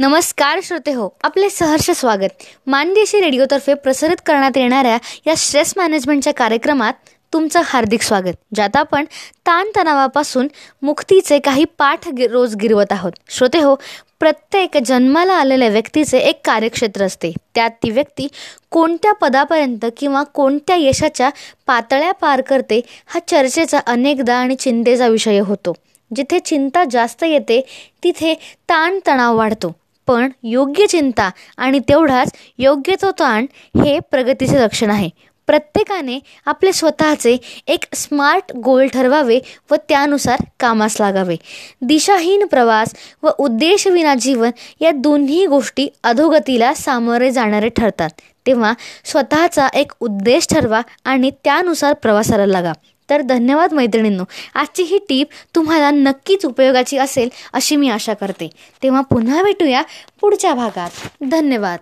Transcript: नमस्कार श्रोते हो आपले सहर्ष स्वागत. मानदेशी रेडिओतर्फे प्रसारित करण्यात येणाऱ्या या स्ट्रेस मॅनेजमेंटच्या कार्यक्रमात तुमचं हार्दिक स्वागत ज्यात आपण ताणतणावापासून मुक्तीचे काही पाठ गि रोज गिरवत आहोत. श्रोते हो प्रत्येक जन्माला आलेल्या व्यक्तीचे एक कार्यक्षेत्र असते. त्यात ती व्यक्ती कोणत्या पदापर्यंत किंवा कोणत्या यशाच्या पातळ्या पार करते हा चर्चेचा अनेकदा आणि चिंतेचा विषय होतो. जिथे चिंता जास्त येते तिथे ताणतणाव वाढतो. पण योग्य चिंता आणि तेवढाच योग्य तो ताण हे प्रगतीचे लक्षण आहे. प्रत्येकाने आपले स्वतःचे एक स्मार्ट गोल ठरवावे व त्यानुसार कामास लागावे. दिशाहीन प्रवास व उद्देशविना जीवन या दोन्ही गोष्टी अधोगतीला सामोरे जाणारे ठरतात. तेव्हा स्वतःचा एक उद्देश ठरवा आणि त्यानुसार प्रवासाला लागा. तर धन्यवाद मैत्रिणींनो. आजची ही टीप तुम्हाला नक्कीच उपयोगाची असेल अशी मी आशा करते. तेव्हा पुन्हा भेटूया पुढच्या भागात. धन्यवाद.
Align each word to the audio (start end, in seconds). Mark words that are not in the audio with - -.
नमस्कार 0.00 0.60
श्रोते 0.62 0.92
हो 0.92 1.08
आपले 1.22 1.48
सहर्ष 1.50 1.90
स्वागत. 1.90 2.42
मानदेशी 2.66 3.20
रेडिओतर्फे 3.20 3.74
प्रसारित 3.74 4.16
करण्यात 4.26 4.56
येणाऱ्या 4.56 4.98
या 5.26 5.34
स्ट्रेस 5.36 5.72
मॅनेजमेंटच्या 5.76 6.32
कार्यक्रमात 6.32 6.92
तुमचं 7.32 7.60
हार्दिक 7.64 8.02
स्वागत 8.02 8.36
ज्यात 8.54 8.76
आपण 8.76 9.04
ताणतणावापासून 9.46 10.48
मुक्तीचे 10.82 11.38
काही 11.38 11.64
पाठ 11.78 12.08
गि 12.08 12.26
रोज 12.26 12.54
गिरवत 12.56 12.92
आहोत. 12.92 13.12
श्रोते 13.28 13.60
हो 13.60 13.74
प्रत्येक 14.20 14.76
जन्माला 14.86 15.32
आलेल्या 15.32 15.68
व्यक्तीचे 15.68 16.18
एक 16.18 16.40
कार्यक्षेत्र 16.44 17.04
असते. 17.04 17.32
त्यात 17.54 17.70
ती 17.82 17.90
व्यक्ती 17.90 18.28
कोणत्या 18.70 19.12
पदापर्यंत 19.12 19.86
किंवा 19.96 20.22
कोणत्या 20.22 20.76
यशाच्या 20.76 21.30
पातळ्या 21.66 22.12
पार 22.12 22.40
करते 22.40 22.80
हा 23.06 23.20
चर्चेचा 23.28 23.80
अनेकदा 23.86 24.36
आणि 24.36 24.54
चिंतेचा 24.54 25.06
विषय 25.06 25.38
होतो. 25.38 25.72
जिथे 26.16 26.38
चिंता 26.38 26.84
जास्त 26.90 27.24
येते 27.24 27.60
तिथे 28.04 28.34
ताणतणाव 28.68 29.36
वाढतो. 29.36 29.74
पण 30.08 30.30
योग्य 30.42 30.86
चिंता 30.86 31.30
आणि 31.56 31.78
तेवढाच 31.78 32.32
योग्य 32.58 32.94
तो 33.02 33.10
ताण 33.10 33.46
हे 33.84 33.98
प्रगतीचे 33.98 34.56
लक्षण 34.60 34.90
आहे. 34.90 35.10
प्रत्येकाने 35.46 36.20
आपले 36.46 36.72
स्वतःचे 36.72 37.36
एक 37.66 37.84
स्मार्ट 37.94 38.52
गोल 38.56 38.86
ठरवावे 38.86 39.40
व 39.70 39.74
त्यानुसार 39.88 40.38
कामास 40.60 40.96
लागावे. 41.00 41.36
दिशाहीन 41.82 42.46
प्रवास 42.46 42.94
व 43.22 43.28
उद्देशविना 43.38 44.14
जीवन 44.14 44.50
या 44.80 44.90
दोन्ही 44.90 45.46
गोष्टी 45.46 45.88
अधोगतीला 46.04 46.74
सामोरे 46.74 47.30
जाणारे 47.30 47.68
ठरतात. 47.68 48.10
तेव्हा 48.46 48.72
स्वतःचा 49.04 49.66
एक 49.66 49.92
उद्देश 50.00 50.46
ठरवा 50.50 50.80
आणि 51.04 51.30
त्यानुसार 51.44 51.92
प्रवासाला 51.92 52.46
लागा. 52.46 52.72
तर 53.10 53.22
धन्यवाद 53.22 53.72
मैत्रिणींनो. 53.72 54.24
आजची 54.54 54.82
ही 54.82 54.98
टीप 54.98 55.28
तुम्हाला 55.54 55.90
नक्कीच 55.90 56.46
उपयोगाची 56.46 56.98
असेल 56.98 57.28
अशी 57.52 57.76
मी 57.76 57.88
आशा 57.88 58.14
करते. 58.14 58.50
तेव्हा 58.82 59.00
पुन्हा 59.00 59.42
भेटूया 59.42 59.82
पुढच्या 60.20 60.54
भागात. 60.54 60.90
धन्यवाद. 61.30 61.76